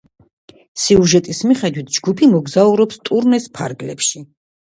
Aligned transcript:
სიუჟეტის 0.83 1.41
მიხედვით, 1.49 1.91
ჯგუფი 1.99 2.31
მოგზაურობს 2.33 2.99
ტურნეს 3.11 3.47
ფარგლებში. 3.61 4.25